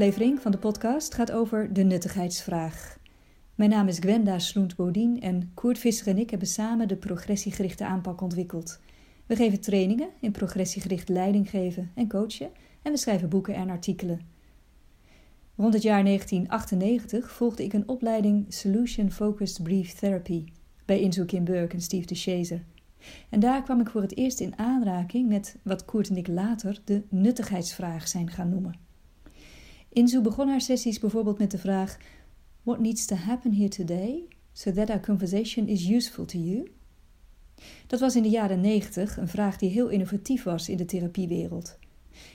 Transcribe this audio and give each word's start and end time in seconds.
Aflevering 0.00 0.40
van 0.40 0.52
de 0.52 0.58
podcast 0.58 1.14
gaat 1.14 1.32
over 1.32 1.72
de 1.72 1.82
nuttigheidsvraag. 1.82 2.98
Mijn 3.54 3.70
naam 3.70 3.88
is 3.88 3.98
Gwenda 3.98 4.38
Sloent-Bodien 4.38 5.20
en 5.20 5.50
Koert 5.54 5.78
Visser 5.78 6.06
en 6.06 6.18
ik 6.18 6.30
hebben 6.30 6.48
samen 6.48 6.88
de 6.88 6.96
progressiegerichte 6.96 7.84
aanpak 7.84 8.20
ontwikkeld. 8.20 8.80
We 9.26 9.36
geven 9.36 9.60
trainingen 9.60 10.08
in 10.20 10.30
progressiegericht 10.30 11.08
leiding 11.08 11.50
geven 11.50 11.90
en 11.94 12.08
coachen 12.08 12.50
en 12.82 12.92
we 12.92 12.98
schrijven 12.98 13.28
boeken 13.28 13.54
en 13.54 13.70
artikelen. 13.70 14.20
Rond 15.56 15.74
het 15.74 15.82
jaar 15.82 16.04
1998 16.04 17.32
volgde 17.32 17.64
ik 17.64 17.72
een 17.72 17.88
opleiding 17.88 18.44
Solution 18.48 19.10
Focused 19.10 19.62
Brief 19.62 19.92
Therapy 19.92 20.44
bij 20.84 21.00
Inzo 21.00 21.24
Kim 21.24 21.44
Burke 21.44 21.74
en 21.74 21.82
Steve 21.82 22.06
de 22.06 22.14
Chazer. 22.14 22.64
En 23.30 23.40
daar 23.40 23.62
kwam 23.62 23.80
ik 23.80 23.88
voor 23.88 24.02
het 24.02 24.16
eerst 24.16 24.40
in 24.40 24.58
aanraking 24.58 25.28
met 25.28 25.56
wat 25.62 25.84
Koert 25.84 26.08
en 26.08 26.16
ik 26.16 26.28
later 26.28 26.80
de 26.84 27.02
nuttigheidsvraag 27.08 28.08
zijn 28.08 28.30
gaan 28.30 28.48
noemen. 28.48 28.88
Inzu 29.92 30.20
begon 30.20 30.48
haar 30.48 30.60
sessies 30.60 30.98
bijvoorbeeld 30.98 31.38
met 31.38 31.50
de 31.50 31.58
vraag: 31.58 31.98
What 32.62 32.80
needs 32.80 33.06
to 33.06 33.16
happen 33.16 33.54
here 33.54 33.68
today 33.68 34.28
so 34.52 34.72
that 34.72 34.90
our 34.90 35.00
conversation 35.00 35.66
is 35.66 35.88
useful 35.88 36.24
to 36.24 36.38
you? 36.38 36.70
Dat 37.86 38.00
was 38.00 38.16
in 38.16 38.22
de 38.22 38.28
jaren 38.28 38.60
90 38.60 39.16
een 39.16 39.28
vraag 39.28 39.56
die 39.56 39.70
heel 39.70 39.88
innovatief 39.88 40.42
was 40.42 40.68
in 40.68 40.76
de 40.76 40.84
therapiewereld. 40.84 41.78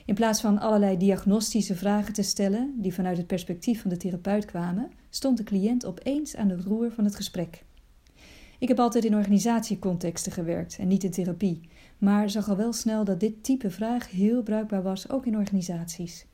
In 0.04 0.14
plaats 0.14 0.40
van 0.40 0.58
allerlei 0.58 0.96
diagnostische 0.96 1.74
vragen 1.74 2.12
te 2.12 2.22
stellen 2.22 2.74
die 2.76 2.94
vanuit 2.94 3.16
het 3.16 3.26
perspectief 3.26 3.80
van 3.80 3.90
de 3.90 3.96
therapeut 3.96 4.44
kwamen, 4.44 4.90
stond 5.10 5.36
de 5.36 5.44
cliënt 5.44 5.86
opeens 5.86 6.36
aan 6.36 6.48
het 6.48 6.64
roer 6.64 6.92
van 6.92 7.04
het 7.04 7.14
gesprek. 7.14 7.64
Ik 8.58 8.68
heb 8.68 8.78
altijd 8.78 9.04
in 9.04 9.14
organisatiecontexten 9.14 10.32
gewerkt 10.32 10.76
en 10.78 10.88
niet 10.88 11.04
in 11.04 11.10
therapie, 11.10 11.60
maar 11.98 12.30
zag 12.30 12.48
al 12.48 12.56
wel 12.56 12.72
snel 12.72 13.04
dat 13.04 13.20
dit 13.20 13.44
type 13.44 13.70
vraag 13.70 14.10
heel 14.10 14.42
bruikbaar 14.42 14.82
was, 14.82 15.08
ook 15.08 15.26
in 15.26 15.36
organisaties. 15.36 16.26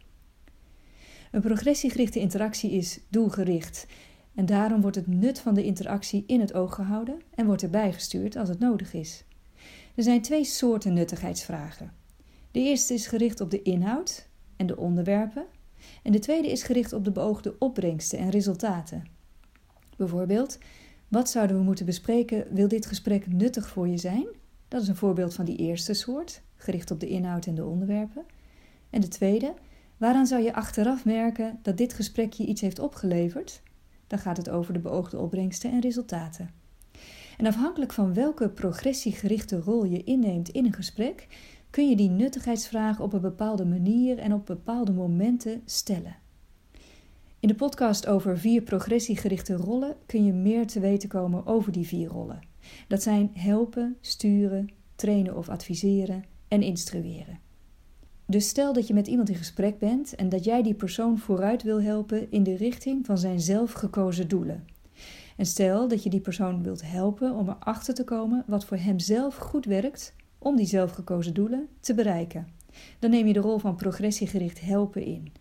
Een 1.33 1.41
progressiegerichte 1.41 2.20
interactie 2.20 2.70
is 2.70 3.00
doelgericht 3.08 3.86
en 4.34 4.47
daarom 4.47 4.80
wordt 4.80 4.97
het 4.97 5.06
nut 5.06 5.39
van 5.39 5.55
de 5.55 5.64
interactie 5.64 6.24
in 6.27 6.41
het 6.41 6.55
oog 6.55 6.74
gehouden 6.74 7.20
en 7.34 7.47
wordt 7.47 7.62
erbij 7.62 7.92
gestuurd 7.92 8.36
als 8.36 8.48
het 8.48 8.58
nodig 8.58 8.94
is. 8.94 9.24
Er 9.94 10.02
zijn 10.02 10.22
twee 10.22 10.44
soorten 10.44 10.92
nuttigheidsvragen. 10.92 11.92
De 12.50 12.61
eerste 12.61 12.94
is 12.94 13.06
gericht 13.06 13.41
op 13.41 13.50
de 13.50 13.62
inhoud 13.62 14.28
en 14.56 14.66
de 14.66 14.77
onderwerpen, 14.77 15.44
en 16.02 16.12
de 16.12 16.19
tweede 16.19 16.50
is 16.50 16.62
gericht 16.62 16.92
op 16.92 17.05
de 17.05 17.12
beoogde 17.12 17.58
opbrengsten 17.58 18.19
en 18.19 18.30
resultaten. 18.30 19.05
Bijvoorbeeld, 19.96 20.58
wat 21.08 21.30
zouden 21.30 21.56
we 21.56 21.62
moeten 21.62 21.86
bespreken? 21.86 22.46
Wil 22.50 22.69
dit 22.69 22.86
gesprek 22.86 23.27
nuttig 23.27 23.69
voor 23.69 23.89
je 23.89 23.98
zijn? 23.98 24.27
Dat 24.69 24.83
is 24.83 24.89
een 24.89 24.96
voorbeeld 24.96 25.34
van 25.34 25.44
die 25.44 25.56
eerste 25.56 25.94
soort, 25.94 26.42
gericht 26.56 26.91
op 26.91 27.00
de 27.00 27.08
inhoud 27.08 27.46
en 27.46 27.55
de 27.55 27.64
onderwerpen. 27.64 28.24
En 28.91 29.00
de 29.00 29.08
tweede, 29.08 29.55
waaraan 30.03 30.27
zou 30.27 30.42
je 30.42 30.55
achteraf 30.55 31.05
merken 31.05 31.58
dat 31.62 31.77
dit 31.77 31.92
gesprek 31.92 32.33
je 32.33 32.47
iets 32.47 32.61
heeft 32.61 32.78
opgeleverd? 32.78 33.62
Dan 34.06 34.19
gaat 34.19 34.36
het 34.36 34.50
over 34.50 34.72
de 34.72 34.78
beoogde 34.78 35.19
opbrengsten 35.19 35.70
en 35.70 35.81
resultaten. 35.81 36.50
En 37.36 37.47
afhankelijk 37.47 37.92
van 37.92 38.14
welke 38.14 38.48
progressiegerichte 38.48 39.61
rol 39.61 39.84
je 39.84 40.05
inneemt 40.05 40.48
in 40.48 40.64
een 40.64 40.73
gesprek, 40.73 41.27
kun 41.70 41.89
je 41.89 41.97
die 41.97 42.08
nuttigheidsvraag 42.11 43.00
op 43.00 43.12
een 43.12 43.20
bepaalde 43.20 43.64
manier 43.64 44.19
en 44.19 44.33
op 44.33 44.47
bepaalde 44.47 44.92
momenten 44.92 45.62
stellen. 45.64 46.17
In 47.41 47.48
de 47.48 47.55
podcast 47.55 48.06
over 48.06 48.39
vier 48.39 48.62
progressiegerichte 48.62 49.55
rollen 49.55 49.96
kun 50.07 50.24
je 50.24 50.33
meer 50.33 50.67
te 50.67 50.80
weten 50.80 51.08
komen 51.08 51.46
over 51.46 51.73
die 51.73 51.86
vier 51.86 52.08
rollen. 52.08 52.46
Dat 52.89 53.02
zijn 53.02 53.30
helpen, 53.35 53.96
sturen, 54.01 54.70
trainen 54.95 55.36
of 55.36 55.48
adviseren 55.48 56.24
en 56.48 56.62
instrueren. 56.62 57.51
Dus 58.32 58.48
stel 58.48 58.72
dat 58.72 58.86
je 58.86 58.94
met 58.94 59.06
iemand 59.06 59.28
in 59.28 59.34
gesprek 59.34 59.78
bent 59.78 60.14
en 60.14 60.28
dat 60.28 60.44
jij 60.44 60.62
die 60.62 60.74
persoon 60.74 61.18
vooruit 61.18 61.62
wil 61.62 61.82
helpen 61.82 62.30
in 62.30 62.42
de 62.42 62.56
richting 62.56 63.06
van 63.06 63.18
zijn 63.18 63.40
zelfgekozen 63.40 64.28
doelen. 64.28 64.64
En 65.36 65.46
stel 65.46 65.88
dat 65.88 66.02
je 66.02 66.10
die 66.10 66.20
persoon 66.20 66.62
wilt 66.62 66.82
helpen 66.84 67.34
om 67.34 67.48
erachter 67.48 67.94
te 67.94 68.04
komen 68.04 68.44
wat 68.46 68.64
voor 68.64 68.76
hem 68.76 68.98
zelf 68.98 69.36
goed 69.36 69.64
werkt 69.64 70.14
om 70.38 70.56
die 70.56 70.66
zelfgekozen 70.66 71.34
doelen 71.34 71.68
te 71.80 71.94
bereiken. 71.94 72.46
Dan 72.98 73.10
neem 73.10 73.26
je 73.26 73.32
de 73.32 73.40
rol 73.40 73.58
van 73.58 73.76
progressiegericht 73.76 74.60
helpen 74.60 75.04
in. 75.04 75.32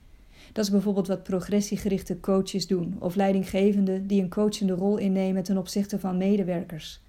Dat 0.53 0.65
is 0.65 0.71
bijvoorbeeld 0.71 1.07
wat 1.07 1.23
progressiegerichte 1.23 2.19
coaches 2.19 2.67
doen, 2.67 2.95
of 2.99 3.15
leidinggevenden 3.15 4.07
die 4.07 4.21
een 4.21 4.29
coachende 4.29 4.73
rol 4.73 4.97
innemen 4.97 5.43
ten 5.43 5.57
opzichte 5.57 5.99
van 5.99 6.17
medewerkers. 6.17 7.01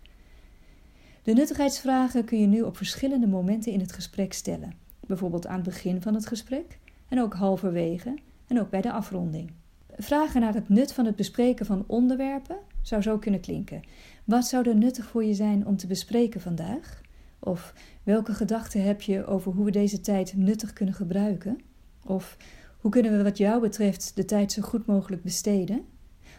De 1.22 1.32
nuttigheidsvragen 1.32 2.24
kun 2.24 2.40
je 2.40 2.46
nu 2.46 2.62
op 2.62 2.76
verschillende 2.76 3.26
momenten 3.26 3.72
in 3.72 3.80
het 3.80 3.92
gesprek 3.92 4.32
stellen, 4.32 4.81
bijvoorbeeld 5.06 5.46
aan 5.46 5.54
het 5.54 5.64
begin 5.64 6.02
van 6.02 6.14
het 6.14 6.26
gesprek 6.26 6.78
en 7.08 7.20
ook 7.20 7.34
halverwege 7.34 8.18
en 8.46 8.60
ook 8.60 8.70
bij 8.70 8.80
de 8.80 8.92
afronding. 8.92 9.50
Vragen 9.96 10.40
naar 10.40 10.54
het 10.54 10.68
nut 10.68 10.92
van 10.92 11.06
het 11.06 11.16
bespreken 11.16 11.66
van 11.66 11.84
onderwerpen 11.86 12.56
zou 12.82 13.02
zo 13.02 13.18
kunnen 13.18 13.40
klinken. 13.40 13.82
Wat 14.24 14.46
zou 14.46 14.68
er 14.68 14.76
nuttig 14.76 15.06
voor 15.06 15.24
je 15.24 15.34
zijn 15.34 15.66
om 15.66 15.76
te 15.76 15.86
bespreken 15.86 16.40
vandaag? 16.40 17.00
Of 17.38 17.74
welke 18.02 18.34
gedachten 18.34 18.82
heb 18.84 19.02
je 19.02 19.26
over 19.26 19.52
hoe 19.52 19.64
we 19.64 19.70
deze 19.70 20.00
tijd 20.00 20.36
nuttig 20.36 20.72
kunnen 20.72 20.94
gebruiken? 20.94 21.60
Of 22.04 22.36
hoe 22.78 22.90
kunnen 22.90 23.16
we 23.16 23.22
wat 23.22 23.38
jou 23.38 23.60
betreft 23.60 24.12
de 24.16 24.24
tijd 24.24 24.52
zo 24.52 24.62
goed 24.62 24.86
mogelijk 24.86 25.22
besteden? 25.22 25.84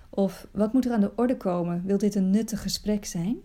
Of 0.09 0.47
wat 0.51 0.73
moet 0.73 0.85
er 0.85 0.91
aan 0.91 1.01
de 1.01 1.15
orde 1.15 1.37
komen? 1.37 1.81
Wil 1.85 1.97
dit 1.97 2.15
een 2.15 2.29
nuttig 2.29 2.61
gesprek 2.61 3.05
zijn? 3.05 3.37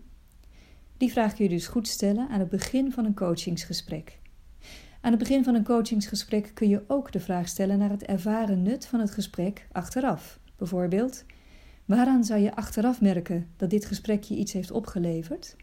Die 0.97 1.11
vraag 1.11 1.33
kun 1.33 1.43
je 1.43 1.49
dus 1.49 1.67
goed 1.67 1.87
stellen 1.87 2.29
aan 2.29 2.39
het 2.39 2.49
begin 2.49 2.91
van 2.91 3.05
een 3.05 3.15
coachingsgesprek. 3.15 4.19
Aan 5.01 5.11
het 5.11 5.19
begin 5.19 5.43
van 5.43 5.55
een 5.55 5.63
coachingsgesprek 5.63 6.51
kun 6.53 6.69
je 6.69 6.83
ook 6.87 7.11
de 7.11 7.19
vraag 7.19 7.47
stellen 7.47 7.77
naar 7.77 7.89
het 7.89 8.03
ervaren 8.03 8.61
nut 8.61 8.85
van 8.85 8.99
het 8.99 9.11
gesprek 9.11 9.67
achteraf. 9.71 10.39
Bijvoorbeeld, 10.55 11.25
waaraan 11.85 12.23
zou 12.23 12.39
je 12.39 12.55
achteraf 12.55 13.01
merken 13.01 13.47
dat 13.57 13.69
dit 13.69 13.85
gesprek 13.85 14.23
je 14.23 14.35
iets 14.35 14.53
heeft 14.53 14.71
opgeleverd? 14.71 15.55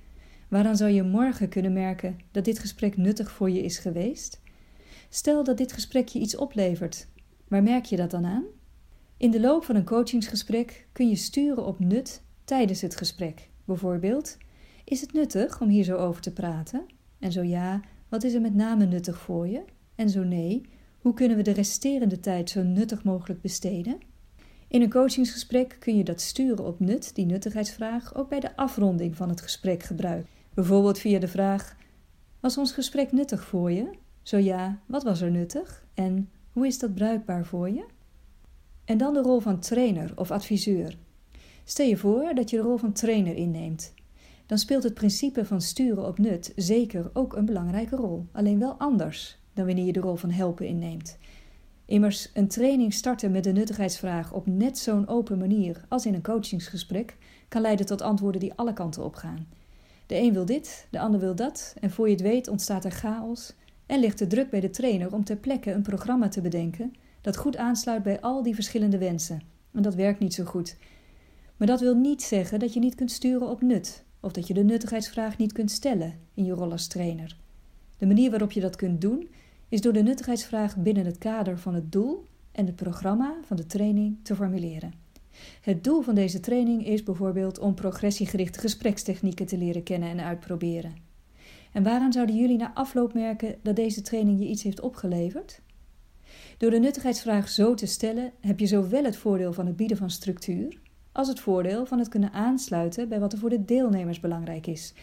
Waaraan 0.48 0.76
zou 0.76 0.90
je 0.90 1.02
morgen 1.02 1.48
kunnen 1.48 1.72
merken 1.72 2.18
dat 2.30 2.44
dit 2.44 2.58
gesprek 2.58 2.96
nuttig 2.96 3.30
voor 3.30 3.50
je 3.50 3.62
is 3.62 3.78
geweest? 3.78 4.40
Stel 5.08 5.44
dat 5.44 5.56
dit 5.56 5.72
gesprek 5.72 6.08
je 6.08 6.18
iets 6.18 6.36
oplevert 6.36 7.08
Waar 7.48 7.62
merk 7.62 7.84
je 7.84 7.96
dat 7.96 8.10
dan 8.10 8.26
aan? 8.26 8.44
In 9.16 9.30
de 9.30 9.40
loop 9.40 9.64
van 9.64 9.76
een 9.76 9.84
coachingsgesprek 9.84 10.86
kun 10.92 11.08
je 11.08 11.16
sturen 11.16 11.66
op 11.66 11.78
nut 11.78 12.22
tijdens 12.44 12.80
het 12.80 12.96
gesprek. 12.96 13.48
Bijvoorbeeld, 13.64 14.36
is 14.84 15.00
het 15.00 15.12
nuttig 15.12 15.60
om 15.60 15.68
hier 15.68 15.84
zo 15.84 15.96
over 15.96 16.22
te 16.22 16.32
praten? 16.32 16.86
En 17.18 17.32
zo 17.32 17.42
ja, 17.42 17.80
wat 18.08 18.24
is 18.24 18.34
er 18.34 18.40
met 18.40 18.54
name 18.54 18.86
nuttig 18.86 19.18
voor 19.18 19.48
je? 19.48 19.62
En 19.94 20.10
zo 20.10 20.22
nee, 20.22 20.62
hoe 21.00 21.14
kunnen 21.14 21.36
we 21.36 21.42
de 21.42 21.50
resterende 21.50 22.20
tijd 22.20 22.50
zo 22.50 22.62
nuttig 22.62 23.04
mogelijk 23.04 23.40
besteden? 23.40 23.98
In 24.68 24.82
een 24.82 24.90
coachingsgesprek 24.90 25.76
kun 25.78 25.96
je 25.96 26.04
dat 26.04 26.20
sturen 26.20 26.66
op 26.66 26.80
nut, 26.80 27.14
die 27.14 27.26
nuttigheidsvraag, 27.26 28.14
ook 28.14 28.28
bij 28.28 28.40
de 28.40 28.56
afronding 28.56 29.16
van 29.16 29.28
het 29.28 29.40
gesprek 29.40 29.82
gebruiken. 29.82 30.30
Bijvoorbeeld 30.54 30.98
via 30.98 31.18
de 31.18 31.28
vraag: 31.28 31.76
Was 32.40 32.58
ons 32.58 32.72
gesprek 32.72 33.12
nuttig 33.12 33.44
voor 33.44 33.72
je? 33.72 33.90
Zo 34.22 34.36
ja, 34.36 34.78
wat 34.86 35.02
was 35.02 35.20
er 35.20 35.30
nuttig? 35.30 35.84
En 35.94 36.30
hoe 36.52 36.66
is 36.66 36.78
dat 36.78 36.94
bruikbaar 36.94 37.44
voor 37.44 37.70
je? 37.70 37.84
En 38.84 38.98
dan 38.98 39.14
de 39.14 39.22
rol 39.22 39.40
van 39.40 39.60
trainer 39.60 40.12
of 40.14 40.30
adviseur. 40.30 40.96
Stel 41.64 41.86
je 41.86 41.96
voor 41.96 42.34
dat 42.34 42.50
je 42.50 42.56
de 42.56 42.62
rol 42.62 42.76
van 42.76 42.92
trainer 42.92 43.34
inneemt. 43.34 43.94
Dan 44.46 44.58
speelt 44.58 44.82
het 44.82 44.94
principe 44.94 45.44
van 45.44 45.60
sturen 45.60 46.06
op 46.06 46.18
nut 46.18 46.52
zeker 46.56 47.10
ook 47.12 47.36
een 47.36 47.44
belangrijke 47.44 47.96
rol, 47.96 48.26
alleen 48.32 48.58
wel 48.58 48.72
anders 48.72 49.38
dan 49.56 49.66
wanneer 49.66 49.84
je 49.84 49.92
de 49.92 50.00
rol 50.00 50.16
van 50.16 50.30
helpen 50.30 50.66
inneemt. 50.66 51.18
Immers, 51.84 52.30
een 52.34 52.48
training 52.48 52.94
starten 52.94 53.30
met 53.30 53.44
de 53.44 53.52
nuttigheidsvraag 53.52 54.32
op 54.32 54.46
net 54.46 54.78
zo'n 54.78 55.08
open 55.08 55.38
manier 55.38 55.84
als 55.88 56.06
in 56.06 56.14
een 56.14 56.22
coachingsgesprek 56.22 57.16
kan 57.48 57.62
leiden 57.62 57.86
tot 57.86 58.02
antwoorden 58.02 58.40
die 58.40 58.54
alle 58.54 58.72
kanten 58.72 59.04
opgaan. 59.04 59.46
De 60.06 60.16
een 60.16 60.32
wil 60.32 60.44
dit, 60.44 60.86
de 60.90 60.98
ander 60.98 61.20
wil 61.20 61.34
dat, 61.34 61.74
en 61.80 61.90
voor 61.90 62.06
je 62.06 62.12
het 62.12 62.22
weet 62.22 62.48
ontstaat 62.48 62.84
er 62.84 62.90
chaos 62.90 63.54
en 63.86 64.00
ligt 64.00 64.18
de 64.18 64.26
druk 64.26 64.50
bij 64.50 64.60
de 64.60 64.70
trainer 64.70 65.14
om 65.14 65.24
ter 65.24 65.36
plekke 65.36 65.72
een 65.72 65.82
programma 65.82 66.28
te 66.28 66.40
bedenken 66.40 66.94
dat 67.20 67.36
goed 67.36 67.56
aansluit 67.56 68.02
bij 68.02 68.20
al 68.20 68.42
die 68.42 68.54
verschillende 68.54 68.98
wensen. 68.98 69.42
En 69.72 69.82
dat 69.82 69.94
werkt 69.94 70.18
niet 70.18 70.34
zo 70.34 70.44
goed. 70.44 70.76
Maar 71.56 71.66
dat 71.66 71.80
wil 71.80 71.94
niet 71.94 72.22
zeggen 72.22 72.58
dat 72.58 72.72
je 72.72 72.80
niet 72.80 72.94
kunt 72.94 73.10
sturen 73.10 73.48
op 73.48 73.62
nut, 73.62 74.04
of 74.26 74.32
dat 74.32 74.46
je 74.46 74.54
de 74.54 74.64
nuttigheidsvraag 74.64 75.38
niet 75.38 75.52
kunt 75.52 75.70
stellen 75.70 76.14
in 76.34 76.44
je 76.44 76.52
rol 76.52 76.70
als 76.70 76.86
trainer. 76.86 77.36
De 77.98 78.06
manier 78.06 78.30
waarop 78.30 78.52
je 78.52 78.60
dat 78.60 78.76
kunt 78.76 79.00
doen, 79.00 79.28
is 79.68 79.80
door 79.80 79.92
de 79.92 80.02
nuttigheidsvraag 80.02 80.76
binnen 80.76 81.04
het 81.04 81.18
kader 81.18 81.58
van 81.58 81.74
het 81.74 81.92
doel 81.92 82.24
en 82.52 82.66
het 82.66 82.76
programma 82.76 83.34
van 83.44 83.56
de 83.56 83.66
training 83.66 84.16
te 84.22 84.34
formuleren. 84.34 84.92
Het 85.60 85.84
doel 85.84 86.02
van 86.02 86.14
deze 86.14 86.40
training 86.40 86.86
is 86.86 87.02
bijvoorbeeld 87.02 87.58
om 87.58 87.74
progressiegerichte 87.74 88.58
gesprekstechnieken 88.58 89.46
te 89.46 89.58
leren 89.58 89.82
kennen 89.82 90.08
en 90.08 90.20
uitproberen. 90.20 90.94
En 91.72 91.82
waaraan 91.82 92.12
zouden 92.12 92.36
jullie 92.36 92.56
na 92.56 92.74
afloop 92.74 93.14
merken 93.14 93.54
dat 93.62 93.76
deze 93.76 94.02
training 94.02 94.38
je 94.38 94.48
iets 94.48 94.62
heeft 94.62 94.80
opgeleverd? 94.80 95.60
Door 96.58 96.70
de 96.70 96.78
nuttigheidsvraag 96.78 97.48
zo 97.48 97.74
te 97.74 97.86
stellen, 97.86 98.32
heb 98.40 98.58
je 98.58 98.66
zowel 98.66 99.04
het 99.04 99.16
voordeel 99.16 99.52
van 99.52 99.66
het 99.66 99.76
bieden 99.76 99.96
van 99.96 100.10
structuur, 100.10 100.78
als 101.16 101.28
het 101.28 101.40
voordeel 101.40 101.86
van 101.86 101.98
het 101.98 102.08
kunnen 102.08 102.32
aansluiten 102.32 103.08
bij 103.08 103.20
wat 103.20 103.32
er 103.32 103.38
voor 103.38 103.50
de 103.50 103.64
deelnemers 103.64 104.20
belangrijk 104.20 104.66
is. 104.66 104.94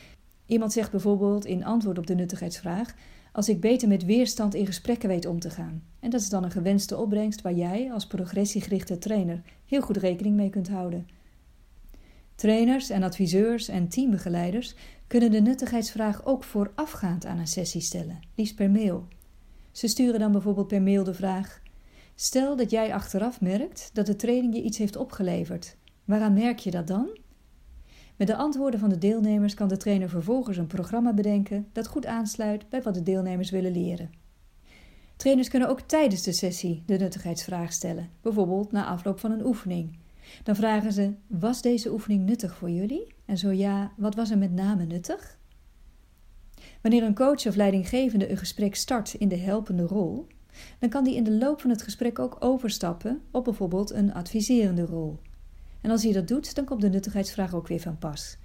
Iemand 0.45 0.73
zegt 0.73 0.91
bijvoorbeeld 0.91 1.45
in 1.45 1.65
antwoord 1.65 1.97
op 1.97 2.07
de 2.07 2.15
nuttigheidsvraag: 2.15 2.95
Als 3.31 3.49
ik 3.49 3.61
beter 3.61 3.87
met 3.87 4.05
weerstand 4.05 4.53
in 4.53 4.65
gesprekken 4.65 5.09
weet 5.09 5.25
om 5.25 5.39
te 5.39 5.49
gaan. 5.49 5.83
En 5.99 6.09
dat 6.09 6.21
is 6.21 6.29
dan 6.29 6.43
een 6.43 6.51
gewenste 6.51 6.97
opbrengst 6.97 7.41
waar 7.41 7.53
jij 7.53 7.91
als 7.91 8.07
progressiegerichte 8.07 8.97
trainer 8.97 9.41
heel 9.65 9.81
goed 9.81 9.97
rekening 9.97 10.35
mee 10.35 10.49
kunt 10.49 10.69
houden. 10.69 11.07
Trainers 12.35 12.89
en 12.89 13.03
adviseurs 13.03 13.67
en 13.67 13.87
teambegeleiders 13.87 14.75
kunnen 15.07 15.31
de 15.31 15.41
nuttigheidsvraag 15.41 16.25
ook 16.25 16.43
voorafgaand 16.43 17.25
aan 17.25 17.39
een 17.39 17.47
sessie 17.47 17.81
stellen, 17.81 18.19
liefst 18.35 18.55
per 18.55 18.71
mail. 18.71 19.07
Ze 19.71 19.87
sturen 19.87 20.19
dan 20.19 20.31
bijvoorbeeld 20.31 20.67
per 20.67 20.81
mail 20.81 21.03
de 21.03 21.13
vraag: 21.13 21.61
Stel 22.15 22.55
dat 22.55 22.69
jij 22.71 22.93
achteraf 22.93 23.41
merkt 23.41 23.89
dat 23.93 24.05
de 24.05 24.15
training 24.15 24.55
je 24.55 24.61
iets 24.61 24.77
heeft 24.77 24.95
opgeleverd. 24.95 25.75
Waaraan 26.05 26.33
merk 26.33 26.59
je 26.59 26.71
dat 26.71 26.87
dan? 26.87 27.17
Met 28.15 28.27
de 28.27 28.35
antwoorden 28.35 28.79
van 28.79 28.89
de 28.89 28.97
deelnemers 28.97 29.53
kan 29.53 29.67
de 29.67 29.77
trainer 29.77 30.09
vervolgens 30.09 30.57
een 30.57 30.67
programma 30.67 31.13
bedenken 31.13 31.67
dat 31.71 31.87
goed 31.87 32.05
aansluit 32.05 32.69
bij 32.69 32.81
wat 32.81 32.93
de 32.93 33.03
deelnemers 33.03 33.49
willen 33.49 33.71
leren. 33.71 34.11
Trainers 35.15 35.49
kunnen 35.49 35.69
ook 35.69 35.81
tijdens 35.81 36.23
de 36.23 36.33
sessie 36.33 36.83
de 36.85 36.97
nuttigheidsvraag 36.97 37.73
stellen, 37.73 38.09
bijvoorbeeld 38.21 38.71
na 38.71 38.85
afloop 38.85 39.19
van 39.19 39.31
een 39.31 39.45
oefening. 39.45 39.97
Dan 40.43 40.55
vragen 40.55 40.93
ze: 40.93 41.13
Was 41.27 41.61
deze 41.61 41.91
oefening 41.91 42.25
nuttig 42.25 42.55
voor 42.55 42.69
jullie? 42.69 43.07
En 43.25 43.37
zo 43.37 43.51
ja, 43.51 43.91
wat 43.97 44.15
was 44.15 44.31
er 44.31 44.37
met 44.37 44.53
name 44.53 44.85
nuttig? 44.85 45.37
Wanneer 46.81 47.03
een 47.03 47.15
coach 47.15 47.45
of 47.45 47.55
leidinggevende 47.55 48.29
een 48.29 48.37
gesprek 48.37 48.75
start 48.75 49.13
in 49.13 49.27
de 49.27 49.37
helpende 49.37 49.83
rol, 49.83 50.27
dan 50.79 50.89
kan 50.89 51.03
die 51.03 51.15
in 51.15 51.23
de 51.23 51.37
loop 51.37 51.61
van 51.61 51.69
het 51.69 51.81
gesprek 51.81 52.19
ook 52.19 52.35
overstappen 52.39 53.21
op 53.31 53.43
bijvoorbeeld 53.43 53.91
een 53.91 54.13
adviserende 54.13 54.85
rol. 54.85 55.19
En 55.83 55.91
als 55.91 56.03
hij 56.03 56.11
dat 56.11 56.27
doet, 56.27 56.55
dan 56.55 56.65
komt 56.65 56.81
de 56.81 56.89
nuttigheidsvraag 56.89 57.53
ook 57.53 57.67
weer 57.67 57.79
van 57.79 57.97
pas. 57.97 58.37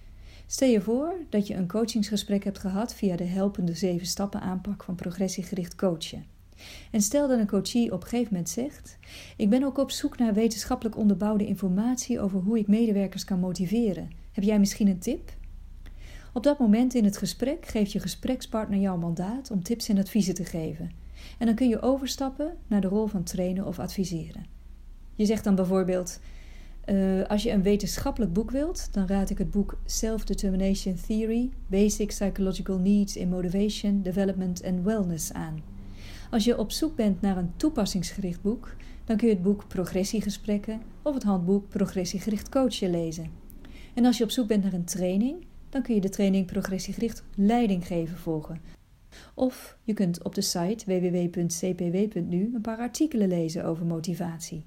Stel 0.47 0.69
je 0.69 0.81
voor 0.81 1.15
dat 1.29 1.47
je 1.47 1.55
een 1.55 1.69
coachingsgesprek 1.69 2.45
hebt 2.45 2.59
gehad 2.59 2.95
via 2.95 3.17
de 3.17 3.25
helpende 3.25 3.75
zeven 3.75 4.07
stappen 4.07 4.41
aanpak 4.41 4.83
van 4.83 4.95
progressiegericht 4.95 5.75
coachen. 5.75 6.25
En 6.91 7.01
stel 7.01 7.29
dat 7.29 7.39
een 7.39 7.47
coachie 7.47 7.93
op 7.93 8.03
een 8.03 8.09
gegeven 8.09 8.33
moment 8.33 8.49
zegt: 8.49 8.99
Ik 9.37 9.51
ben 9.51 9.65
ook 9.65 9.79
op 9.79 9.91
zoek 9.91 10.19
naar 10.19 10.35
wetenschappelijk 10.35 10.97
onderbouwde 10.97 11.47
informatie 11.47 12.21
over 12.21 12.41
hoe 12.41 12.59
ik 12.59 12.67
medewerkers 12.67 13.25
kan 13.25 13.41
motiveren. 13.41 14.11
Heb 14.33 14.45
jij 14.45 14.59
misschien 14.59 14.89
een 14.89 14.99
tip? 14.99 15.37
Op 16.33 16.43
dat 16.43 16.59
moment 16.59 16.95
in 16.95 17.05
het 17.05 17.17
gesprek 17.17 17.67
geeft 17.67 17.93
je 17.93 18.01
gesprekspartner 18.01 18.79
jouw 18.79 18.97
mandaat 18.97 19.51
om 19.51 19.63
tips 19.63 19.89
en 19.89 19.99
adviezen 19.99 20.35
te 20.35 20.45
geven. 20.45 20.91
En 21.39 21.47
dan 21.47 21.55
kun 21.55 21.69
je 21.69 21.83
overstappen 21.83 22.57
naar 22.67 22.81
de 22.81 22.89
rol 22.89 23.07
van 23.07 23.23
trainen 23.23 23.67
of 23.67 23.79
adviseren. 23.79 24.47
Je 25.15 25.25
zegt 25.25 25.45
dan 25.45 25.55
bijvoorbeeld: 25.55 26.21
uh, 26.91 27.25
Als 27.25 27.43
je 27.43 27.51
een 27.51 27.63
wetenschappelijk 27.63 28.33
boek 28.33 28.51
wilt, 28.51 28.89
dan 28.93 29.07
raad 29.07 29.31
ik 29.31 29.39
het 29.39 29.51
boek 29.51 29.79
Self-Determination 29.85 30.95
Theory: 31.07 31.51
Basic 31.67 32.07
Psychological 32.07 32.79
Needs 32.79 33.17
in 33.17 33.29
Motivation, 33.29 34.03
Development 34.03 34.65
and 34.65 34.85
Wellness 34.85 35.33
aan. 35.33 35.63
Als 36.31 36.45
je 36.45 36.59
op 36.59 36.71
zoek 36.73 36.97
bent 36.97 37.21
naar 37.21 37.37
een 37.37 37.53
toepassingsgericht 37.57 38.43
boek, 38.43 38.77
dan 39.05 39.17
kun 39.17 39.29
je 39.29 39.35
het 39.35 39.43
boek 39.43 39.69
Progressiegesprekken 39.69 40.81
of 41.03 41.15
het 41.15 41.23
handboek 41.23 41.69
Progressiegericht 41.69 42.49
Coachen 42.49 42.91
lezen. 42.91 43.31
En 43.95 44.05
als 44.05 44.19
je 44.19 44.25
op 44.25 44.31
zoek 44.31 44.47
bent 44.47 44.63
naar 44.63 44.73
een 44.73 44.85
training, 44.85 45.47
dan 45.69 45.83
kun 45.83 45.95
je 45.95 46.01
de 46.01 46.09
training 46.09 46.47
Progressiegericht 46.47 47.25
Leiding 47.35 47.87
geven 47.87 48.19
volgen. 48.19 48.61
Of 49.35 49.77
je 49.83 49.95
kunt 49.95 50.25
op 50.25 50.35
de 50.35 50.41
site 50.41 50.85
www.cpw.nu 50.85 52.51
een 52.55 52.61
paar 52.61 52.79
artikelen 52.79 53.29
lezen 53.29 53.65
over 53.65 53.87
motivatie. 53.87 54.63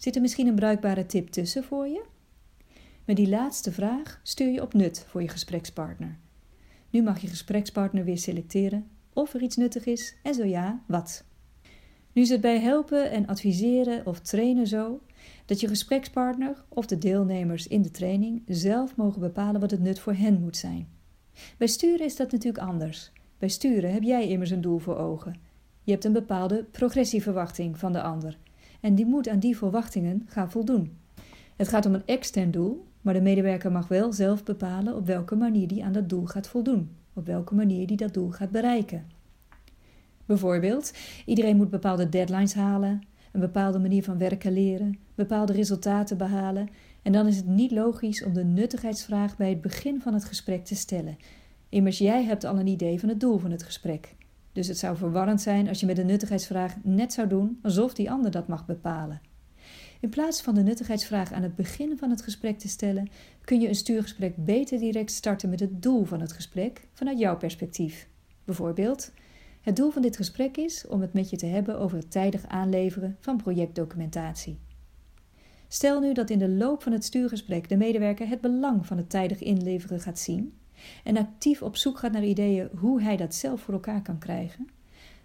Zit 0.00 0.14
er 0.14 0.20
misschien 0.20 0.46
een 0.46 0.54
bruikbare 0.54 1.06
tip 1.06 1.28
tussen 1.28 1.64
voor 1.64 1.86
je? 1.86 2.04
Met 3.04 3.16
die 3.16 3.28
laatste 3.28 3.72
vraag 3.72 4.20
stuur 4.22 4.52
je 4.52 4.62
op 4.62 4.74
nut 4.74 5.04
voor 5.08 5.22
je 5.22 5.28
gesprekspartner. 5.28 6.18
Nu 6.90 7.02
mag 7.02 7.18
je 7.18 7.26
gesprekspartner 7.26 8.04
weer 8.04 8.18
selecteren 8.18 8.88
of 9.12 9.34
er 9.34 9.42
iets 9.42 9.56
nuttig 9.56 9.86
is 9.86 10.16
en 10.22 10.34
zo 10.34 10.44
ja, 10.44 10.82
wat. 10.86 11.24
Nu 12.12 12.22
is 12.22 12.28
het 12.28 12.40
bij 12.40 12.60
helpen 12.60 13.10
en 13.10 13.26
adviseren 13.26 14.06
of 14.06 14.20
trainen 14.20 14.66
zo 14.66 15.00
dat 15.46 15.60
je 15.60 15.68
gesprekspartner 15.68 16.64
of 16.68 16.86
de 16.86 16.98
deelnemers 16.98 17.68
in 17.68 17.82
de 17.82 17.90
training 17.90 18.42
zelf 18.46 18.96
mogen 18.96 19.20
bepalen 19.20 19.60
wat 19.60 19.70
het 19.70 19.80
nut 19.80 19.98
voor 19.98 20.14
hen 20.14 20.40
moet 20.40 20.56
zijn. 20.56 20.88
Bij 21.56 21.68
sturen 21.68 22.06
is 22.06 22.16
dat 22.16 22.32
natuurlijk 22.32 22.64
anders. 22.64 23.12
Bij 23.38 23.48
sturen 23.48 23.92
heb 23.92 24.02
jij 24.02 24.28
immers 24.28 24.50
een 24.50 24.60
doel 24.60 24.78
voor 24.78 24.96
ogen. 24.96 25.34
Je 25.82 25.92
hebt 25.92 26.04
een 26.04 26.12
bepaalde 26.12 26.64
progressieverwachting 26.64 27.78
van 27.78 27.92
de 27.92 28.02
ander 28.02 28.38
en 28.80 28.94
die 28.94 29.06
moet 29.06 29.28
aan 29.28 29.38
die 29.38 29.56
verwachtingen 29.56 30.22
gaan 30.26 30.50
voldoen. 30.50 30.96
Het 31.56 31.68
gaat 31.68 31.86
om 31.86 31.94
een 31.94 32.06
extern 32.06 32.50
doel, 32.50 32.84
maar 33.00 33.14
de 33.14 33.20
medewerker 33.20 33.72
mag 33.72 33.88
wel 33.88 34.12
zelf 34.12 34.44
bepalen 34.44 34.96
op 34.96 35.06
welke 35.06 35.36
manier 35.36 35.68
die 35.68 35.84
aan 35.84 35.92
dat 35.92 36.08
doel 36.08 36.26
gaat 36.26 36.48
voldoen, 36.48 36.90
op 37.12 37.26
welke 37.26 37.54
manier 37.54 37.86
die 37.86 37.96
dat 37.96 38.14
doel 38.14 38.30
gaat 38.30 38.50
bereiken. 38.50 39.06
Bijvoorbeeld, 40.26 40.92
iedereen 41.26 41.56
moet 41.56 41.70
bepaalde 41.70 42.08
deadlines 42.08 42.54
halen, 42.54 43.00
een 43.32 43.40
bepaalde 43.40 43.78
manier 43.78 44.04
van 44.04 44.18
werken 44.18 44.52
leren, 44.52 44.98
bepaalde 45.14 45.52
resultaten 45.52 46.16
behalen. 46.16 46.68
En 47.02 47.12
dan 47.12 47.26
is 47.26 47.36
het 47.36 47.46
niet 47.46 47.70
logisch 47.70 48.24
om 48.24 48.34
de 48.34 48.44
nuttigheidsvraag 48.44 49.36
bij 49.36 49.48
het 49.48 49.60
begin 49.60 50.00
van 50.00 50.14
het 50.14 50.24
gesprek 50.24 50.64
te 50.64 50.74
stellen. 50.74 51.16
Immers 51.68 51.98
jij 51.98 52.24
hebt 52.24 52.44
al 52.44 52.58
een 52.58 52.66
idee 52.66 53.00
van 53.00 53.08
het 53.08 53.20
doel 53.20 53.38
van 53.38 53.50
het 53.50 53.62
gesprek. 53.62 54.14
Dus 54.52 54.68
het 54.68 54.78
zou 54.78 54.96
verwarrend 54.96 55.40
zijn 55.40 55.68
als 55.68 55.80
je 55.80 55.86
met 55.86 55.96
de 55.96 56.04
nuttigheidsvraag 56.04 56.76
net 56.82 57.12
zou 57.12 57.28
doen 57.28 57.58
alsof 57.62 57.94
die 57.94 58.10
ander 58.10 58.30
dat 58.30 58.48
mag 58.48 58.66
bepalen. 58.66 59.20
In 60.00 60.08
plaats 60.08 60.40
van 60.40 60.54
de 60.54 60.62
nuttigheidsvraag 60.62 61.32
aan 61.32 61.42
het 61.42 61.54
begin 61.54 61.98
van 61.98 62.10
het 62.10 62.22
gesprek 62.22 62.58
te 62.58 62.68
stellen, 62.68 63.08
kun 63.44 63.60
je 63.60 63.68
een 63.68 63.74
stuurgesprek 63.74 64.36
beter 64.36 64.78
direct 64.78 65.12
starten 65.12 65.50
met 65.50 65.60
het 65.60 65.82
doel 65.82 66.04
van 66.04 66.20
het 66.20 66.32
gesprek 66.32 66.86
vanuit 66.92 67.18
jouw 67.18 67.36
perspectief. 67.36 68.08
Bijvoorbeeld, 68.44 69.12
het 69.60 69.76
doel 69.76 69.90
van 69.90 70.02
dit 70.02 70.16
gesprek 70.16 70.56
is 70.56 70.86
om 70.86 71.00
het 71.00 71.12
met 71.12 71.30
je 71.30 71.36
te 71.36 71.46
hebben 71.46 71.78
over 71.78 71.96
het 71.96 72.10
tijdig 72.10 72.46
aanleveren 72.46 73.16
van 73.20 73.36
projectdocumentatie. 73.36 74.58
Stel 75.68 76.00
nu 76.00 76.12
dat 76.12 76.30
in 76.30 76.38
de 76.38 76.48
loop 76.48 76.82
van 76.82 76.92
het 76.92 77.04
stuurgesprek 77.04 77.68
de 77.68 77.76
medewerker 77.76 78.28
het 78.28 78.40
belang 78.40 78.86
van 78.86 78.96
het 78.96 79.10
tijdig 79.10 79.40
inleveren 79.40 80.00
gaat 80.00 80.18
zien 80.18 80.59
en 81.04 81.16
actief 81.16 81.62
op 81.62 81.76
zoek 81.76 81.98
gaat 81.98 82.12
naar 82.12 82.24
ideeën 82.24 82.68
hoe 82.78 83.02
hij 83.02 83.16
dat 83.16 83.34
zelf 83.34 83.60
voor 83.60 83.74
elkaar 83.74 84.02
kan 84.02 84.18
krijgen, 84.18 84.68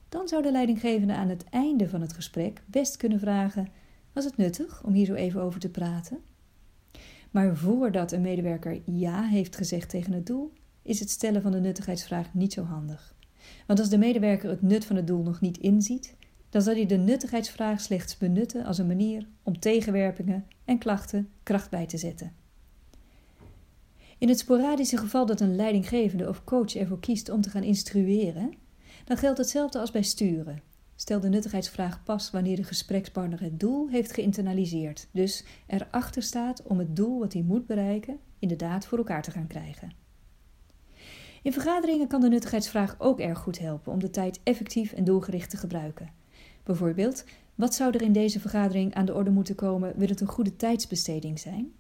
dan 0.10 0.28
zou 0.28 0.44
de 0.44 0.52
leidinggevende 0.52 1.14
aan 1.14 1.30
het 1.30 1.44
einde 1.50 1.90
van 1.90 2.02
het 2.02 2.14
gesprek 2.14 2.62
best 2.66 2.98
kunnen 2.98 3.20
vragen: 3.20 3.68
Was 4.14 4.26
het 4.26 4.38
nuttig 4.38 4.84
om 4.84 4.94
hier 4.94 5.06
zo 5.06 5.14
even 5.14 5.42
over 5.42 5.60
te 5.60 5.70
praten? 5.70 6.20
Maar 7.32 7.58
voordat 7.58 8.12
een 8.12 8.22
medewerker 8.22 8.82
ja 8.86 9.24
heeft 9.24 9.56
gezegd 9.56 9.90
tegen 9.90 10.14
het 10.14 10.26
doel, 10.26 10.52
is 10.82 11.00
het 11.00 11.10
stellen 11.10 11.42
van 11.42 11.52
de 11.52 11.60
nuttigheidsvraag 11.60 12.34
niet 12.34 12.54
zo 12.54 12.64
handig. 12.64 13.16
Want 13.68 13.80
als 13.80 13.90
de 13.90 13.98
medewerker 13.98 14.50
het 14.50 14.62
nut 14.62 14.86
van 14.86 14.96
het 14.96 15.08
doel 15.08 15.24
nog 15.24 15.42
niet 15.42 15.58
inziet, 15.58 16.16
dan 16.50 16.62
zal 16.62 16.74
hij 16.74 16.86
de 16.86 16.98
nuttigheidsvraag 16.98 17.82
slechts 17.82 18.18
benutten 18.18 18.66
als 18.66 18.78
een 18.78 18.88
manier 18.88 19.28
om 19.44 19.60
tegenwerpingen 19.60 20.46
en 20.66 20.78
klachten 20.78 21.30
kracht 21.44 21.70
bij 21.70 21.86
te 21.86 21.98
zetten. 21.98 22.34
In 24.18 24.30
het 24.30 24.40
sporadische 24.40 24.98
geval 24.98 25.26
dat 25.26 25.40
een 25.40 25.56
leidinggevende 25.56 26.28
of 26.28 26.44
coach 26.44 26.76
ervoor 26.76 27.00
kiest 27.00 27.30
om 27.30 27.42
te 27.42 27.50
gaan 27.50 27.64
instrueren, 27.64 28.54
dan 29.06 29.18
geldt 29.18 29.38
hetzelfde 29.38 29.80
als 29.80 29.92
bij 29.92 30.04
sturen. 30.04 30.62
Stel 30.96 31.20
de 31.20 31.30
nuttigheidsvraag 31.30 32.04
pas 32.04 32.32
wanneer 32.32 32.56
de 32.56 32.64
gesprekspartner 32.64 33.42
het 33.42 33.60
doel 33.60 33.90
heeft 33.90 34.14
geïnternaliseerd, 34.14 35.08
dus 35.12 35.46
erachter 35.68 36.22
staat 36.22 36.64
om 36.64 36.80
het 36.80 36.96
doel 36.96 37.20
wat 37.20 37.34
hij 37.34 37.42
moet 37.42 37.66
bereiken 37.66 38.20
inderdaad 38.40 38.86
voor 38.86 38.98
elkaar 38.98 39.22
te 39.22 39.32
gaan 39.32 39.48
krijgen. 39.48 39.92
In 41.42 41.54
vergaderingen 41.54 42.08
kan 42.08 42.22
de 42.22 42.30
nuttigheidsvraag 42.30 42.96
ook 42.98 43.20
erg 43.20 43.40
goed 43.40 43.60
helpen 43.60 43.92
om 43.92 44.00
de 44.00 44.10
tijd 44.10 44.40
effectief 44.44 44.92
en 44.92 45.04
doelgericht 45.04 45.50
te 45.50 45.58
gebruiken. 45.58 46.10
Bijvoorbeeld, 46.64 47.26
wat 47.56 47.74
zou 47.74 47.94
er 47.94 48.02
in 48.02 48.12
deze 48.12 48.40
vergadering 48.40 48.94
aan 48.94 49.06
de 49.06 49.14
orde 49.14 49.32
moeten 49.32 49.56
komen? 49.56 49.94
Wil 49.98 50.08
het 50.08 50.22
een 50.22 50.28
goede 50.28 50.56
tijdsbesteding 50.56 51.40
zijn? 51.40 51.74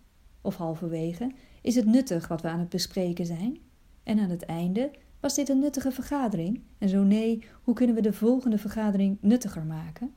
Of 0.46 0.56
halverwege, 0.56 1.32
is 1.62 1.75
het 1.75 1.86
nuttig 1.86 2.28
wat 2.28 2.42
we 2.42 2.48
aan 2.48 2.60
het 2.60 2.70
bespreken 2.70 3.25
zijn? 3.25 3.58
En 4.04 4.20
aan 4.20 4.30
het 4.30 4.44
einde, 4.44 4.92
was 5.20 5.36
dit 5.36 5.50
een 5.50 5.60
nuttige 5.60 5.92
vergadering? 5.92 6.62
En 6.78 6.90
zo 6.90 7.04
nee, 7.04 7.44
hoe 7.64 7.75
kunnen 7.75 7.96
we 7.96 8.02
de 8.02 8.14
volgende 8.14 8.58
vergadering 8.58 9.18
nuttiger 9.22 9.66
maken? 9.66 10.14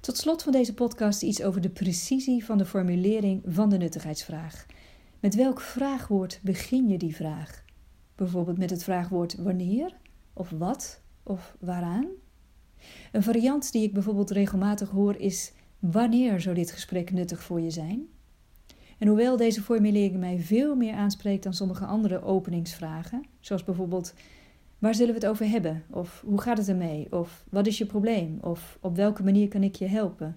Tot 0.00 0.16
slot 0.16 0.42
van 0.42 0.52
deze 0.52 0.74
podcast 0.74 1.22
iets 1.22 1.42
over 1.42 1.60
de 1.60 1.70
precisie 1.70 2.44
van 2.44 2.58
de 2.58 2.64
formulering 2.64 3.42
van 3.46 3.68
de 3.68 3.76
nuttigheidsvraag. 3.76 4.66
Met 5.20 5.34
welk 5.34 5.60
vraagwoord 5.60 6.40
begin 6.42 6.88
je 6.88 6.98
die 6.98 7.16
vraag? 7.16 7.64
Bijvoorbeeld 8.14 8.58
met 8.58 8.70
het 8.70 8.84
vraagwoord 8.84 9.34
wanneer, 9.34 9.96
of 10.32 10.50
wat, 10.50 11.00
of 11.22 11.56
waaraan? 11.60 12.06
Een 13.12 13.22
variant 13.22 13.72
die 13.72 13.82
ik 13.82 13.92
bijvoorbeeld 13.92 14.30
regelmatig 14.30 14.90
hoor 14.90 15.16
is: 15.16 15.52
Wanneer 15.78 16.40
zou 16.40 16.54
dit 16.54 16.70
gesprek 16.70 17.12
nuttig 17.12 17.42
voor 17.42 17.60
je 17.60 17.70
zijn? 17.70 18.08
En 19.02 19.08
hoewel 19.08 19.36
deze 19.36 19.62
formulering 19.62 20.16
mij 20.16 20.38
veel 20.38 20.74
meer 20.74 20.94
aanspreekt 20.94 21.42
dan 21.42 21.54
sommige 21.54 21.84
andere 21.84 22.22
openingsvragen, 22.22 23.24
zoals 23.40 23.64
bijvoorbeeld: 23.64 24.14
Waar 24.78 24.94
zullen 24.94 25.14
we 25.14 25.20
het 25.20 25.28
over 25.28 25.48
hebben? 25.48 25.82
Of 25.90 26.22
hoe 26.26 26.40
gaat 26.40 26.58
het 26.58 26.68
ermee? 26.68 27.06
Of 27.10 27.44
wat 27.50 27.66
is 27.66 27.78
je 27.78 27.86
probleem? 27.86 28.38
Of 28.40 28.78
op 28.80 28.96
welke 28.96 29.22
manier 29.22 29.48
kan 29.48 29.62
ik 29.62 29.74
je 29.74 29.86
helpen? 29.86 30.34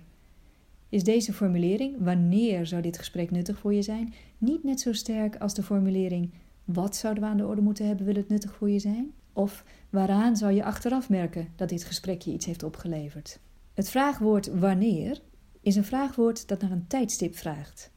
Is 0.89 1.03
deze 1.03 1.33
formulering, 1.33 1.95
wanneer 1.99 2.65
zou 2.65 2.81
dit 2.81 2.97
gesprek 2.97 3.31
nuttig 3.31 3.57
voor 3.57 3.73
je 3.73 3.81
zijn, 3.81 4.13
niet 4.37 4.63
net 4.63 4.79
zo 4.79 4.93
sterk 4.93 5.37
als 5.37 5.53
de 5.53 5.63
formulering 5.63 6.31
Wat 6.63 6.95
zouden 6.95 7.23
we 7.23 7.29
aan 7.29 7.37
de 7.37 7.47
orde 7.47 7.61
moeten 7.61 7.87
hebben, 7.87 8.05
wil 8.05 8.15
het 8.15 8.29
nuttig 8.29 8.53
voor 8.53 8.69
je 8.69 8.79
zijn? 8.79 9.11
Of 9.33 9.63
waaraan 9.89 10.35
zou 10.37 10.51
je 10.51 10.63
achteraf 10.63 11.09
merken 11.09 11.47
dat 11.55 11.69
dit 11.69 11.83
gesprek 11.83 12.21
je 12.21 12.31
iets 12.31 12.45
heeft 12.45 12.63
opgeleverd? 12.63 13.39
Het 13.73 13.89
vraagwoord 13.89 14.59
wanneer 14.59 15.21
is 15.61 15.75
een 15.75 15.83
vraagwoord 15.83 16.47
dat 16.47 16.61
naar 16.61 16.71
een 16.71 16.87
tijdstip 16.87 17.35
vraagt. 17.35 17.93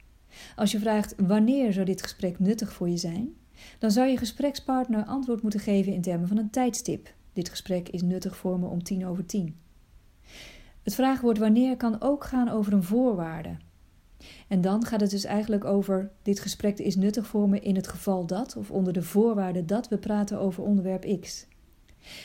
Als 0.55 0.71
je 0.71 0.79
vraagt 0.79 1.13
wanneer 1.17 1.73
zou 1.73 1.85
dit 1.85 2.01
gesprek 2.01 2.39
nuttig 2.39 2.73
voor 2.73 2.89
je 2.89 2.97
zijn, 2.97 3.33
dan 3.79 3.91
zou 3.91 4.07
je 4.07 4.17
gesprekspartner 4.17 5.05
antwoord 5.05 5.41
moeten 5.41 5.59
geven 5.59 5.93
in 5.93 6.01
termen 6.01 6.27
van 6.27 6.37
een 6.37 6.49
tijdstip. 6.49 7.13
Dit 7.33 7.49
gesprek 7.49 7.89
is 7.89 8.01
nuttig 8.01 8.37
voor 8.37 8.59
me 8.59 8.67
om 8.67 8.83
tien 8.83 9.05
over 9.05 9.25
tien. 9.25 9.55
Het 10.83 10.95
vraagwoord 10.95 11.37
wanneer 11.37 11.77
kan 11.77 12.01
ook 12.01 12.23
gaan 12.23 12.49
over 12.49 12.73
een 12.73 12.83
voorwaarde. 12.83 13.57
En 14.47 14.61
dan 14.61 14.85
gaat 14.85 15.01
het 15.01 15.09
dus 15.09 15.23
eigenlijk 15.23 15.63
over: 15.63 16.11
dit 16.21 16.39
gesprek 16.39 16.79
is 16.79 16.95
nuttig 16.95 17.27
voor 17.27 17.49
me 17.49 17.59
in 17.59 17.75
het 17.75 17.87
geval 17.87 18.25
dat, 18.25 18.55
of 18.55 18.71
onder 18.71 18.93
de 18.93 19.03
voorwaarde 19.03 19.65
dat 19.65 19.87
we 19.87 19.97
praten 19.97 20.39
over 20.39 20.63
onderwerp 20.63 21.19
X. 21.21 21.47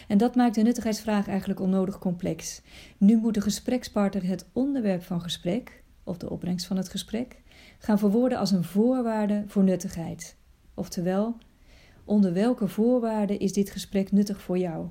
En 0.09 0.19
dat 0.19 0.35
maakt 0.35 0.55
de 0.55 0.63
nuttigheidsvraag 0.63 1.29
eigenlijk 1.29 1.61
onnodig 1.61 1.99
complex. 1.99 2.63
Nu 2.99 3.17
moet 3.17 3.35
de 3.35 3.41
gesprekspartner 3.41 4.27
het 4.27 4.47
onderwerp 4.53 5.03
van 5.03 5.21
gesprek, 5.21 5.83
of 6.05 6.17
de 6.17 6.31
opbrengst 6.31 6.67
van 6.67 6.77
het 6.77 6.89
gesprek, 6.89 7.43
gaan 7.85 7.99
verwoorden 7.99 8.39
als 8.39 8.51
een 8.51 8.65
voorwaarde 8.65 9.45
voor 9.47 9.63
nuttigheid. 9.63 10.37
Oftewel, 10.75 11.37
onder 12.05 12.33
welke 12.33 12.69
voorwaarden 12.69 13.39
is 13.39 13.53
dit 13.53 13.71
gesprek 13.71 14.13
nuttig 14.13 14.41
voor 14.41 14.59
jou? 14.59 14.89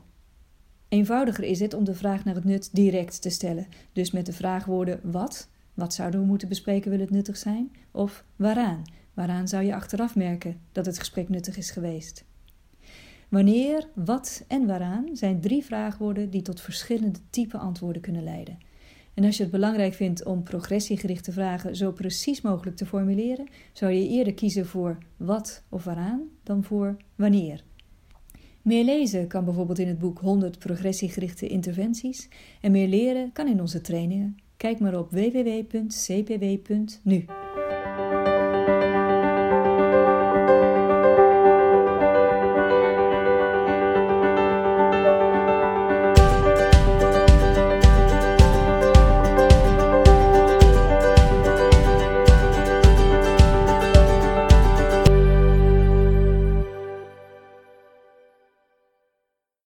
Eenvoudiger 0.90 1.44
is 1.44 1.60
het 1.60 1.74
om 1.74 1.84
de 1.84 1.94
vraag 1.94 2.24
naar 2.26 2.36
het 2.36 2.44
nut 2.44 2.70
direct 2.76 3.22
te 3.22 3.30
stellen, 3.30 3.68
dus 3.94 4.12
met 4.12 4.26
de 4.26 4.34
vraagwoorden 4.34 5.00
wat, 5.12 5.50
wat 5.74 5.94
zouden 5.94 6.20
we 6.20 6.26
moeten 6.26 6.48
bespreken 6.48 6.92
wil 6.92 7.00
het 7.00 7.10
nuttig 7.10 7.38
zijn, 7.38 7.72
of 7.92 8.24
waaraan, 8.36 8.82
waaraan 9.14 9.48
zou 9.48 9.64
je 9.64 9.76
achteraf 9.76 10.16
merken 10.16 10.60
dat 10.72 10.86
het 10.86 11.00
gesprek 11.00 11.30
nuttig 11.30 11.58
is 11.58 11.72
geweest. 11.72 12.26
Wanneer, 13.30 13.88
wat 13.96 14.44
en 14.48 14.66
waaraan 14.66 15.06
zijn 15.14 15.42
drie 15.42 15.64
vraagwoorden 15.64 16.30
die 16.30 16.42
tot 16.42 16.62
verschillende 16.62 17.20
type 17.30 17.58
antwoorden 17.58 18.02
kunnen 18.02 18.24
leiden. 18.24 18.58
En 19.14 19.24
als 19.24 19.38
je 19.38 19.44
het 19.44 19.52
belangrijk 19.52 19.94
vindt 19.94 20.26
om 20.26 20.44
progressiegerichte 20.44 21.32
vragen 21.32 21.76
zo 21.76 21.92
precies 21.92 22.42
mogelijk 22.42 22.78
te 22.78 22.86
formuleren, 22.86 23.48
zou 23.74 23.92
je 23.92 24.08
eerder 24.08 24.34
kiezen 24.34 24.66
voor 24.66 24.98
wat 25.18 25.64
of 25.70 25.84
waaraan 25.84 26.22
dan 26.44 26.64
voor 26.64 26.98
wanneer. 27.16 27.64
Meer 28.62 28.84
lezen 28.84 29.28
kan 29.28 29.46
bijvoorbeeld 29.46 29.80
in 29.80 29.88
het 29.88 30.00
boek 30.00 30.20
100 30.20 30.60
progressiegerichte 30.60 31.48
interventies 31.48 32.30
en 32.62 32.72
meer 32.72 32.88
leren 32.88 33.32
kan 33.32 33.48
in 33.48 33.62
onze 33.62 33.82
trainingen. 33.82 34.38
Kijk 34.58 34.80
maar 34.80 34.98
op 34.98 35.12
www.cpw.nu. 35.12 36.46